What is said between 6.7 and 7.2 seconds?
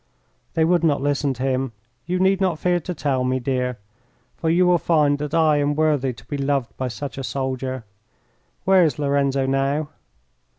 by such